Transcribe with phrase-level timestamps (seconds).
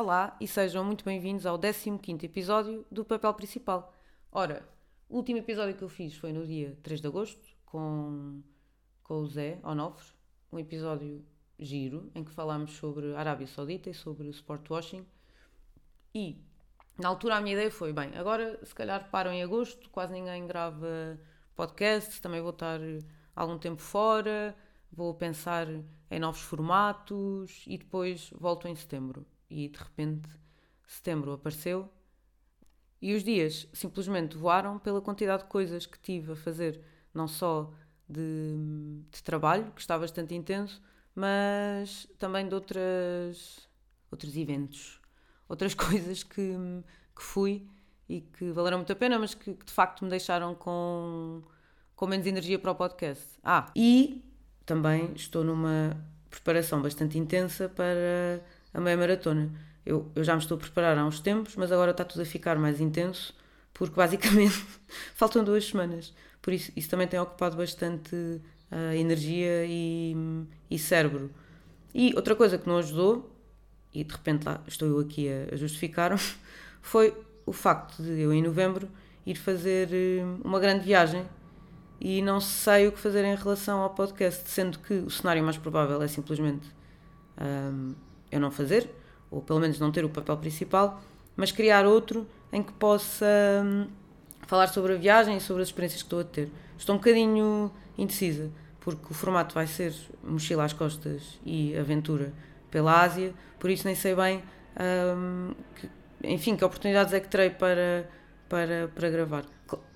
[0.00, 3.92] Olá e sejam muito bem-vindos ao 15 episódio do Papel Principal.
[4.30, 4.64] Ora,
[5.08, 8.40] o último episódio que eu fiz foi no dia 3 de agosto com,
[9.02, 10.14] com o Zé Onofre,
[10.52, 11.26] um episódio
[11.58, 15.04] giro em que falámos sobre a Arábia Saudita e sobre o sport washing.
[16.14, 16.40] E
[16.96, 20.46] na altura a minha ideia foi: bem, agora se calhar param em agosto, quase ninguém
[20.46, 21.18] grava
[21.56, 22.78] podcast, também vou estar
[23.34, 24.56] algum tempo fora,
[24.92, 25.66] vou pensar
[26.08, 30.28] em novos formatos e depois volto em setembro e de repente
[30.86, 31.90] setembro apareceu
[33.00, 36.80] e os dias simplesmente voaram pela quantidade de coisas que tive a fazer,
[37.14, 37.72] não só
[38.08, 38.56] de,
[39.10, 40.82] de trabalho, que está bastante intenso,
[41.14, 43.68] mas também de outras,
[44.10, 45.00] outros eventos,
[45.48, 46.56] outras coisas que,
[47.14, 47.68] que fui
[48.08, 51.42] e que valeram muito a pena, mas que, que, de facto me deixaram com,
[51.94, 53.38] com menos energia para o podcast.
[53.44, 54.24] Ah, e
[54.66, 55.96] também estou numa
[56.30, 59.50] preparação bastante intensa para a meia maratona.
[59.84, 62.24] Eu, eu já me estou a preparar há uns tempos, mas agora está tudo a
[62.24, 63.34] ficar mais intenso,
[63.72, 64.54] porque basicamente
[65.14, 66.12] faltam duas semanas.
[66.42, 70.14] Por isso, isso também tem ocupado bastante uh, energia e,
[70.70, 71.30] e cérebro.
[71.94, 73.34] E outra coisa que não ajudou,
[73.94, 76.20] e de repente lá estou eu aqui a, justificar-me,
[76.82, 78.88] foi o facto de eu em novembro
[79.24, 81.24] ir fazer uh, uma grande viagem
[82.00, 85.56] e não sei o que fazer em relação ao podcast, sendo que o cenário mais
[85.56, 86.68] provável é simplesmente
[87.36, 87.72] ah,
[88.30, 88.88] eu não fazer,
[89.30, 91.00] ou pelo menos não ter o papel principal,
[91.36, 93.26] mas criar outro em que possa
[93.64, 93.86] hum,
[94.46, 96.50] falar sobre a viagem e sobre as experiências que estou a ter.
[96.76, 102.32] Estou um bocadinho indecisa, porque o formato vai ser mochila às costas e aventura
[102.70, 104.42] pela Ásia, por isso nem sei bem,
[105.16, 105.90] hum, que,
[106.24, 108.08] enfim, que oportunidades é que terei para,
[108.48, 109.44] para, para gravar.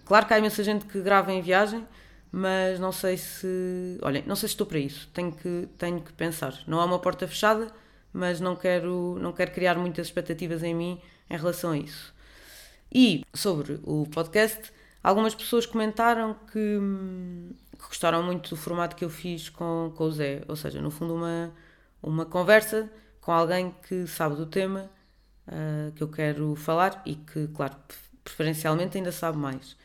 [0.05, 1.86] Claro que há imensa gente que grava em viagem,
[2.30, 3.98] mas não sei se.
[4.03, 5.08] Olhem, não sei se estou para isso.
[5.12, 6.55] Tenho que, tenho que pensar.
[6.66, 7.69] Não há uma porta fechada,
[8.13, 11.00] mas não quero, não quero criar muitas expectativas em mim
[11.31, 12.15] em relação a isso.
[12.93, 14.71] E sobre o podcast,
[15.03, 16.78] algumas pessoas comentaram que,
[17.78, 20.91] que gostaram muito do formato que eu fiz com, com o Zé, ou seja, no
[20.91, 21.53] fundo, uma,
[22.03, 22.91] uma conversa
[23.21, 24.91] com alguém que sabe do tema
[25.49, 27.77] uh, que eu quero falar e que, claro,
[28.22, 29.77] preferencialmente ainda sabe mais.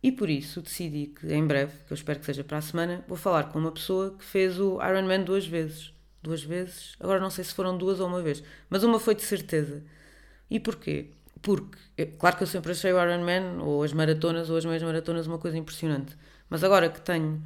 [0.00, 3.04] E por isso decidi que em breve, que eu espero que seja para a semana,
[3.08, 7.30] vou falar com uma pessoa que fez o Ironman duas vezes duas vezes, agora não
[7.30, 9.82] sei se foram duas ou uma vez, mas uma foi de certeza.
[10.50, 11.10] E porquê?
[11.40, 15.26] Porque, claro que eu sempre achei o Ironman, ou as maratonas, ou as meias maratonas,
[15.26, 16.16] uma coisa impressionante.
[16.48, 17.42] Mas agora que tenho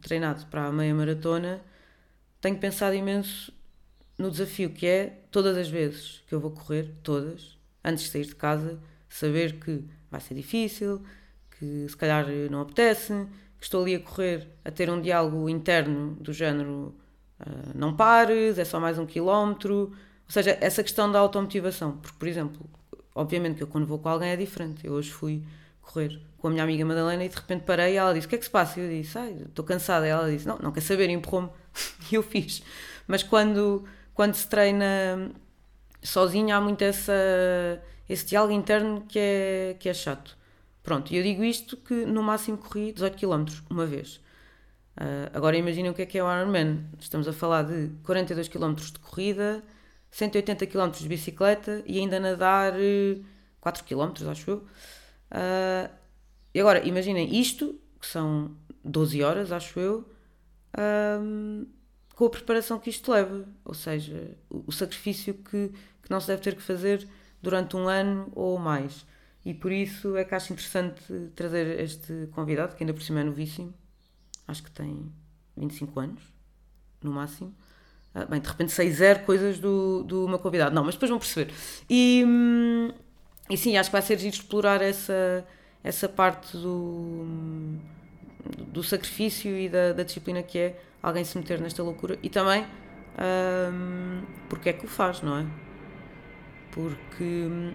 [0.00, 1.60] treinado para a meia maratona,
[2.40, 3.52] tenho pensado imenso
[4.16, 8.26] no desafio que é, todas as vezes que eu vou correr, todas, antes de sair
[8.26, 8.78] de casa,
[9.08, 11.02] saber que vai ser difícil,
[11.58, 13.26] que se calhar não apetece,
[13.58, 16.94] que estou ali a correr, a ter um diálogo interno do género
[17.42, 19.92] ah, não pares, é só mais um quilómetro.
[20.26, 21.98] Ou seja, essa questão da automotivação.
[21.98, 22.60] Porque, por exemplo,
[23.14, 24.86] obviamente que eu quando vou com alguém é diferente.
[24.86, 25.42] Eu hoje fui
[25.80, 28.36] correr com a minha amiga Madalena e de repente parei e ela disse: O que
[28.36, 28.80] é que se passa?
[28.80, 30.06] E eu disse: Ai, estou cansada.
[30.06, 31.50] E ela disse: Não, não quer saber, empurrou-me.
[32.10, 32.62] e eu fiz.
[33.06, 35.30] Mas quando, quando se treina
[36.02, 37.12] sozinho, há muito essa,
[38.08, 40.36] esse diálogo interno que é, que é chato.
[40.82, 44.20] Pronto, e eu digo isto que no máximo corri 18 km uma vez.
[44.96, 46.84] Uh, agora imaginem o que é que é o Ironman.
[46.98, 49.62] Estamos a falar de 42 km de corrida,
[50.10, 52.74] 180 km de bicicleta e ainda nadar
[53.60, 54.56] 4 km, acho eu.
[55.30, 55.90] Uh,
[56.54, 58.54] e agora imaginem isto, que são
[58.84, 60.06] 12 horas, acho eu,
[62.14, 63.46] com a preparação que isto leva.
[63.64, 65.68] Ou seja, o, o sacrifício que,
[66.02, 67.08] que não se deve ter que fazer
[67.40, 69.06] durante um ano ou mais.
[69.44, 71.02] E por isso é que acho interessante
[71.34, 73.74] trazer este convidado, que ainda por cima é novíssimo
[74.46, 75.12] acho que tem
[75.56, 76.22] 25 anos,
[77.02, 77.54] no máximo.
[78.14, 80.74] Ah, bem, de repente sei zero coisas do, do meu convidado.
[80.74, 81.52] Não, mas depois vão perceber.
[81.88, 82.92] E, hum,
[83.48, 85.46] e sim, acho que vai ser giro explorar essa,
[85.82, 87.24] essa parte do,
[88.68, 92.18] do sacrifício e da, da disciplina que é alguém se meter nesta loucura.
[92.22, 92.66] E também
[93.72, 95.46] hum, porque é que o faz, não é?
[96.70, 97.74] Porque, hum,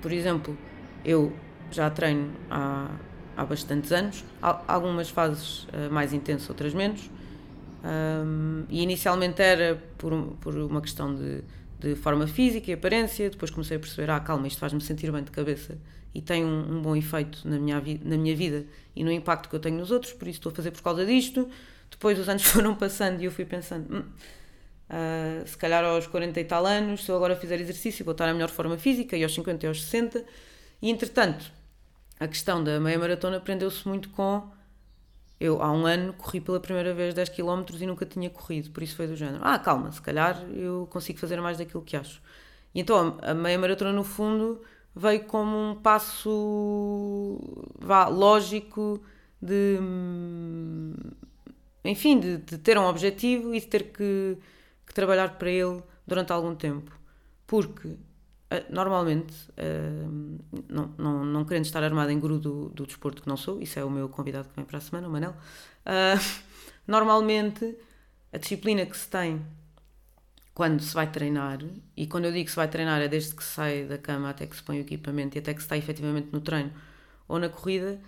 [0.00, 0.56] por exemplo,
[1.04, 1.34] eu
[1.70, 2.90] já treino há
[3.36, 7.10] há bastantes anos, algumas fases uh, mais intensas, outras menos.
[7.84, 11.42] Um, e inicialmente era por, por uma questão de,
[11.80, 15.24] de forma física e aparência, depois comecei a perceber, ah, calma, isto faz-me sentir bem
[15.24, 15.76] de cabeça
[16.14, 18.64] e tem um, um, bom efeito na minha, na minha vida
[18.94, 21.04] e no impacto que eu tenho nos outros, por isso estou a fazer por causa
[21.04, 21.48] disto.
[21.90, 26.44] Depois os anos foram passando e eu fui pensando, uh, se calhar aos 40 e
[26.44, 29.34] tal anos, se eu agora fizer exercício, vou estar na melhor forma física, e aos
[29.34, 30.24] 50 e aos 60.
[30.80, 31.50] E entretanto,
[32.22, 34.48] a questão da meia maratona prendeu-se muito com.
[35.40, 38.82] Eu, há um ano, corri pela primeira vez 10 km e nunca tinha corrido, por
[38.82, 39.40] isso foi do género.
[39.42, 42.22] Ah, calma, se calhar eu consigo fazer mais daquilo que acho.
[42.74, 44.62] E então a meia maratona, no fundo,
[44.94, 47.40] veio como um passo
[47.78, 49.02] vá, lógico
[49.40, 49.78] de.
[51.84, 54.38] Enfim, de, de ter um objetivo e de ter que,
[54.86, 56.96] que trabalhar para ele durante algum tempo.
[57.46, 57.96] Porque
[58.68, 63.36] normalmente, uh, não, não, não querendo estar armada em guru do, do desporto que não
[63.36, 66.42] sou, isso é o meu convidado que vem para a semana, o Manel, uh,
[66.86, 67.76] normalmente
[68.32, 69.44] a disciplina que se tem
[70.54, 71.58] quando se vai treinar,
[71.96, 74.30] e quando eu digo que se vai treinar é desde que se sai da cama
[74.30, 76.72] até que se põe o equipamento e até que se está efetivamente no treino
[77.26, 77.98] ou na corrida,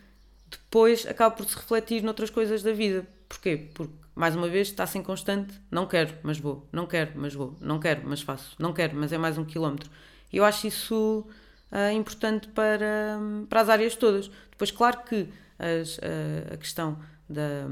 [0.51, 3.07] depois acaba por se refletir noutras coisas da vida.
[3.29, 3.71] Porquê?
[3.75, 7.57] Porque, mais uma vez, está assim constante, não quero, mas vou, não quero, mas vou,
[7.61, 9.91] não quero, mas faço, não quero, mas é mais um quilómetro.
[10.35, 11.27] Eu acho isso
[11.71, 14.31] uh, importante para, para as áreas todas.
[14.51, 15.29] Depois, claro que
[15.59, 16.99] as, uh, a questão
[17.29, 17.67] da,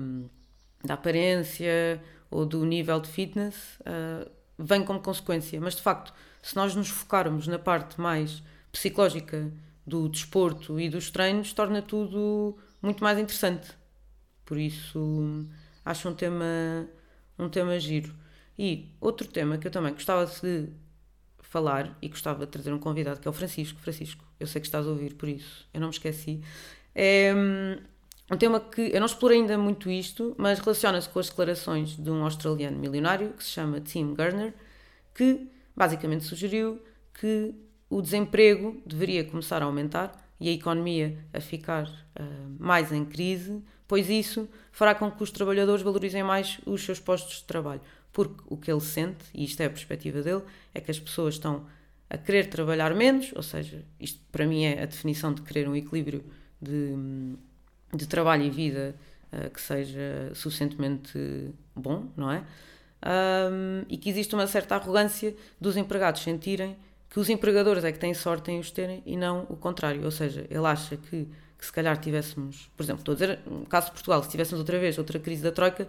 [0.84, 6.12] da aparência ou do nível de fitness uh, vem como consequência, mas de facto,
[6.42, 9.52] se nós nos focarmos na parte mais psicológica
[9.86, 13.68] do desporto e dos treinos, torna tudo muito mais interessante.
[14.44, 15.46] Por isso,
[15.84, 16.88] acho um tema,
[17.38, 18.14] um tema giro.
[18.58, 20.68] E outro tema que eu também gostava de
[21.52, 23.78] falar e gostava de trazer um convidado, que é o Francisco.
[23.78, 26.40] Francisco, eu sei que estás a ouvir, por isso eu não me esqueci.
[26.94, 27.30] É
[28.30, 32.10] um tema que eu não explorei ainda muito isto, mas relaciona-se com as declarações de
[32.10, 34.54] um australiano milionário que se chama Tim Gardner,
[35.14, 35.46] que
[35.76, 36.80] basicamente sugeriu
[37.12, 37.54] que
[37.90, 40.10] o desemprego deveria começar a aumentar
[40.40, 45.30] e a economia a ficar uh, mais em crise, pois isso fará com que os
[45.30, 47.82] trabalhadores valorizem mais os seus postos de trabalho
[48.12, 50.42] porque o que ele sente, e isto é a perspectiva dele,
[50.74, 51.66] é que as pessoas estão
[52.10, 55.74] a querer trabalhar menos, ou seja, isto para mim é a definição de querer um
[55.74, 56.22] equilíbrio
[56.60, 56.94] de,
[57.94, 58.94] de trabalho e vida
[59.32, 61.18] uh, que seja suficientemente
[61.74, 62.44] bom, não é?
[63.04, 66.76] Um, e que existe uma certa arrogância dos empregados sentirem
[67.08, 70.04] que os empregadores é que têm sorte em os terem e não o contrário.
[70.04, 71.28] Ou seja, ele acha que,
[71.58, 74.60] que se calhar tivéssemos, por exemplo, estou a dizer, no caso de Portugal, se tivéssemos
[74.60, 75.88] outra vez outra crise da Troika,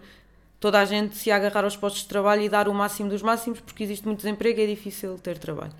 [0.64, 3.60] toda a gente se agarrar aos postos de trabalho e dar o máximo dos máximos,
[3.60, 5.74] porque existe muito desemprego e é difícil ter trabalho.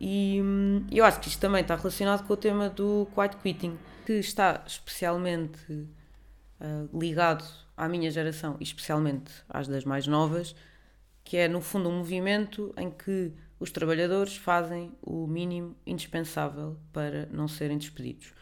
[0.00, 3.76] E hum, eu acho que isto também está relacionado com o tema do quiet quitting,
[4.06, 7.44] que está especialmente uh, ligado
[7.76, 10.54] à minha geração e especialmente às das mais novas,
[11.24, 17.26] que é no fundo um movimento em que os trabalhadores fazem o mínimo indispensável para
[17.32, 18.32] não serem despedidos.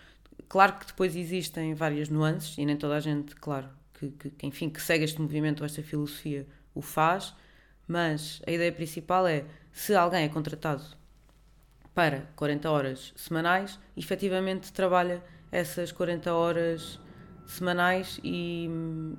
[0.46, 4.70] Claro que depois existem várias nuances e nem toda a gente, claro, que, que, enfim,
[4.70, 7.35] que segue este movimento ou esta filosofia o faz,
[7.87, 10.85] mas a ideia principal é se alguém é contratado
[11.94, 17.00] para 40 horas semanais, efetivamente trabalha essas 40 horas
[17.47, 18.70] semanais e,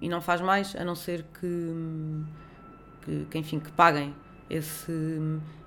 [0.02, 2.24] e não faz mais, a não ser que,
[3.02, 4.16] que, que, enfim, que paguem
[4.50, 4.92] esse,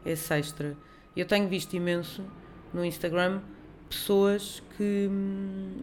[0.05, 0.77] esse extra.
[1.15, 2.25] Eu tenho visto imenso
[2.73, 3.41] no Instagram
[3.89, 5.09] pessoas que,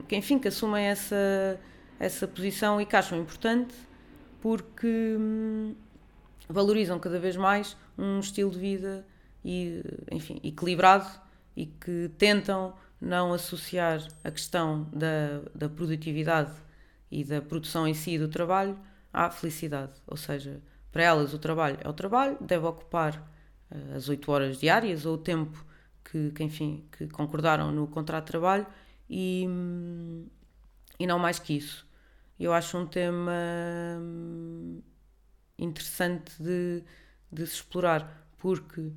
[0.08, 1.60] que enfim, que assumem essa
[2.02, 3.76] essa posição e que acham importante
[4.42, 5.76] porque hum,
[6.50, 9.06] valorizam cada vez mais um estilo de vida
[9.46, 11.08] e, enfim, equilibrado
[11.56, 16.52] e que tentam não associar a questão da, da produtividade
[17.12, 18.80] e da produção em si do trabalho
[19.14, 19.94] à felicidade.
[20.08, 20.60] Ou seja,
[20.92, 23.16] para elas o trabalho é o trabalho, deve ocupar
[23.70, 25.64] uh, as 8 horas diárias ou o tempo
[26.04, 28.66] que, que, enfim, que concordaram no contrato de trabalho
[29.08, 30.26] e, hum,
[31.00, 31.91] e não mais que isso
[32.44, 33.32] eu acho um tema
[34.00, 34.82] hum,
[35.58, 36.84] interessante de,
[37.32, 38.92] de se explorar, porque,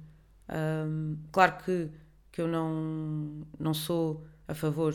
[0.48, 1.90] hum, claro que,
[2.32, 4.94] que eu não, não sou a favor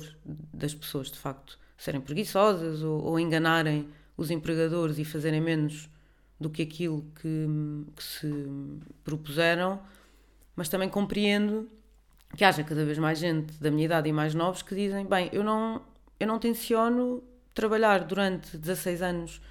[0.54, 3.88] das pessoas, de facto, serem preguiçosas ou, ou enganarem
[4.18, 5.90] os empregadores e fazerem menos
[6.40, 7.48] do que aquilo que,
[7.96, 8.28] que se
[9.04, 9.82] propuseram,
[10.56, 11.70] mas também compreendo
[12.36, 15.30] que haja cada vez mais gente da minha idade e mais novos que dizem: bem,
[15.32, 15.82] eu não,
[16.20, 19.42] eu não tenciono trabalhar durante 16 anos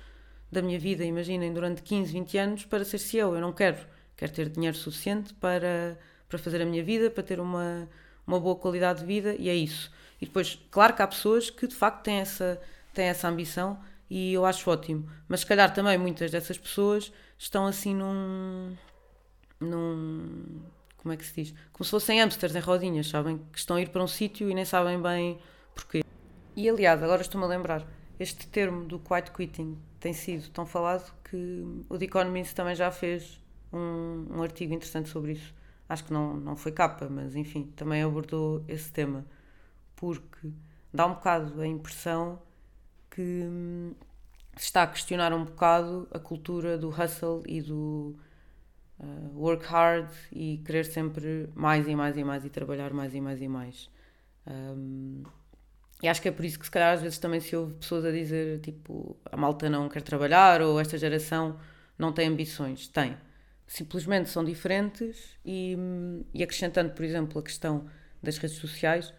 [0.51, 3.35] da minha vida, imaginem, durante 15, 20 anos, para ser CEO.
[3.35, 3.79] Eu não quero.
[4.17, 7.89] Quero ter dinheiro suficiente para, para fazer a minha vida, para ter uma,
[8.27, 9.93] uma boa qualidade de vida e é isso.
[10.21, 12.61] E depois, claro que há pessoas que de facto têm essa,
[12.93, 13.79] têm essa ambição
[14.11, 15.09] e eu acho ótimo.
[15.29, 18.77] Mas se calhar também muitas dessas pessoas estão assim num.
[19.61, 20.63] num.
[20.97, 21.55] como é que se diz?
[21.73, 23.39] Como se fossem hamsters em rodinhas, sabem?
[23.53, 25.39] Que estão a ir para um sítio e nem sabem bem
[25.75, 26.03] porquê.
[26.59, 27.87] E aliás, agora estou-me a lembrar,
[28.19, 32.91] este termo do quiet quitting tem sido tão falado que o The Economist também já
[32.91, 33.41] fez
[33.73, 35.55] um, um artigo interessante sobre isso.
[35.89, 39.25] Acho que não, não foi capa, mas enfim, também abordou esse tema.
[39.95, 40.51] Porque
[40.93, 42.43] dá um bocado a impressão
[43.09, 43.95] que hum,
[44.57, 48.17] se está a questionar um bocado a cultura do hustle e do,
[48.99, 53.21] uh, work hard e querer sempre mais e mais e mais e trabalhar mais e
[53.21, 53.89] mais e mais.
[54.45, 55.23] Um,
[56.03, 58.05] e acho que é por isso que se calhar às vezes também se ouve pessoas
[58.05, 61.59] a dizer tipo a malta não quer trabalhar ou esta geração
[61.99, 62.87] não tem ambições.
[62.89, 63.17] Tem.
[63.67, 65.77] Simplesmente são diferentes e,
[66.33, 67.87] e acrescentando, por exemplo, a questão
[68.23, 69.13] das redes sociais,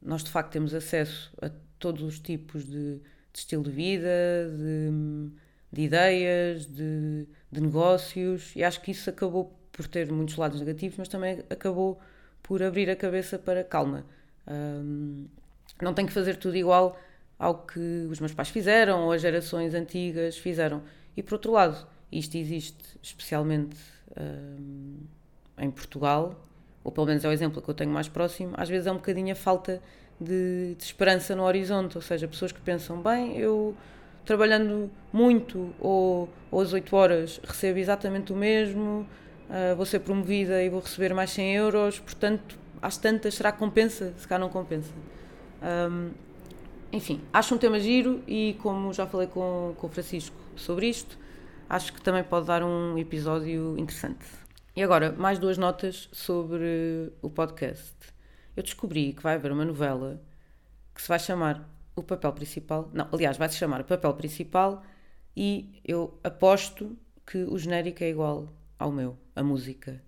[0.00, 4.08] nós de facto temos acesso a todos os tipos de, de estilo de vida,
[4.56, 5.32] de,
[5.72, 10.96] de ideias, de, de, negócios, e acho que isso acabou por ter muitos lados negativos,
[10.96, 12.00] mas também acabou
[12.42, 14.06] por abrir a cabeça para calma.
[15.82, 16.98] Não tenho que fazer tudo igual
[17.38, 20.82] ao que os meus pais fizeram ou as gerações antigas fizeram.
[21.16, 23.76] E por outro lado, isto existe especialmente
[24.16, 24.98] um,
[25.58, 26.40] em Portugal,
[26.84, 28.96] ou pelo menos é o exemplo que eu tenho mais próximo, às vezes é um
[28.96, 29.82] bocadinho a falta
[30.20, 33.74] de, de esperança no horizonte, ou seja, pessoas que pensam, bem, eu
[34.24, 39.06] trabalhando muito ou, ou às 8 horas recebo exatamente o mesmo,
[39.50, 43.58] uh, vou ser promovida e vou receber mais 100 euros, portanto, às tantas, será que
[43.58, 44.12] compensa?
[44.16, 44.92] Se cá não compensa.
[45.62, 46.10] Um,
[46.92, 51.18] enfim, acho um tema giro e como já falei com, com o Francisco sobre isto,
[51.68, 54.26] acho que também pode dar um episódio interessante.
[54.74, 57.94] E agora, mais duas notas sobre o podcast.
[58.56, 60.20] Eu descobri que vai haver uma novela
[60.94, 62.90] que se vai chamar O Papel Principal.
[62.92, 64.82] Não, aliás, vai se chamar O Papel Principal
[65.36, 70.02] e eu aposto que o genérico é igual ao meu, a música.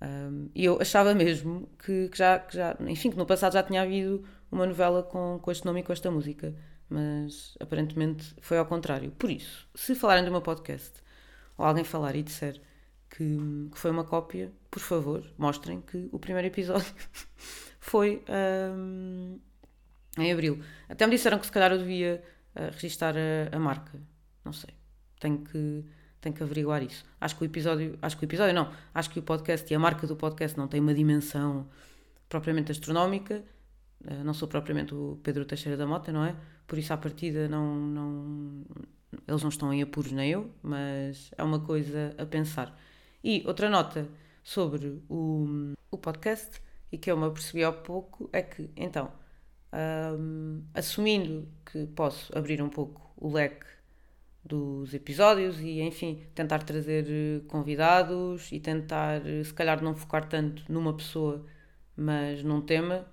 [0.00, 3.62] Um, e eu achava mesmo que, que, já, que já, enfim, que no passado já
[3.62, 6.54] tinha havido uma novela com, com este nome e com esta música,
[6.88, 9.10] mas aparentemente foi ao contrário.
[9.12, 10.92] Por isso, se falarem do meu podcast
[11.56, 12.60] ou alguém falar e disser
[13.10, 16.94] que, que foi uma cópia, por favor, mostrem que o primeiro episódio
[17.80, 18.22] foi
[18.76, 19.38] um,
[20.18, 20.62] em abril.
[20.88, 22.22] Até me disseram que se calhar eu devia
[22.54, 24.00] uh, registar a, a marca.
[24.44, 24.70] Não sei.
[25.20, 25.84] Tenho que
[26.20, 27.04] tenho que averiguar isso.
[27.20, 29.78] Acho que o episódio, acho que o episódio não, acho que o podcast e a
[29.78, 31.68] marca do podcast não tem uma dimensão
[32.28, 33.44] propriamente astronómica.
[34.04, 36.36] Uh, não sou propriamente o Pedro Teixeira da Mota, não é?
[36.66, 38.64] Por isso, à partida, não, não,
[39.26, 42.78] eles não estão em apuros, nem eu, mas é uma coisa a pensar.
[43.22, 44.08] E outra nota
[44.42, 46.60] sobre o, o podcast,
[46.92, 49.10] e que eu me apercebi há pouco, é que, então,
[50.18, 53.66] um, assumindo que posso abrir um pouco o leque
[54.44, 60.26] dos episódios e, enfim, tentar trazer eh, convidados e tentar, eh, se calhar, não focar
[60.28, 61.44] tanto numa pessoa,
[61.96, 63.06] mas num tema,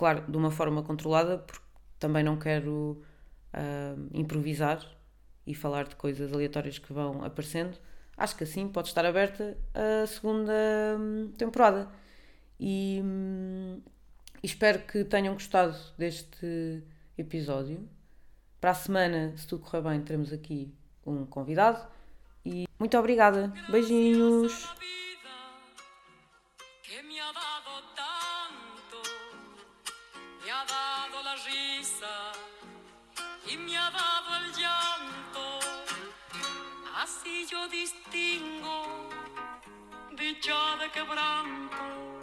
[0.00, 1.62] claro, de uma forma controlada, porque
[1.98, 3.02] também não quero
[3.52, 4.82] uh, improvisar
[5.46, 7.76] e falar de coisas aleatórias que vão aparecendo.
[8.16, 10.54] Acho que assim pode estar aberta a segunda
[10.98, 11.86] hum, temporada.
[12.58, 13.82] E, hum,
[14.42, 16.82] espero que tenham gostado deste
[17.18, 17.86] episódio.
[18.58, 20.72] Para a semana, se tudo correr bem, teremos aqui
[21.04, 21.86] um convidado.
[22.42, 23.52] E muito obrigada.
[23.70, 24.66] Beijinhos.
[37.48, 39.08] Yo distingo
[40.16, 42.19] dicha de quebranto